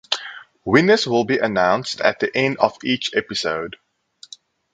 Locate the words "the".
2.19-2.35